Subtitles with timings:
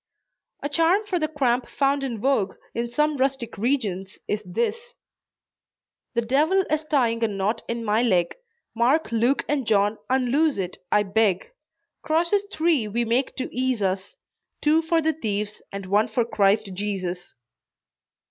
[0.63, 4.95] A charm for the cramp found in vogue in some rustic regions is this:
[6.15, 8.33] "The devil is tying a knot in my leg,
[8.75, 11.51] Mark, Luke and John, unloose it, I beg,
[12.01, 14.15] Crosses three we make to ease us
[14.59, 17.35] Two for the thieves, and one for Christ Jesus."